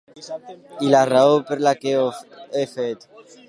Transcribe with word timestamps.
I 0.85 0.89
la 0.93 1.03
raó 1.11 1.37
per 1.51 1.59
la 1.67 1.75
que 1.83 1.95
ho 2.01 2.09
he 2.59 2.65
fet. 2.77 3.11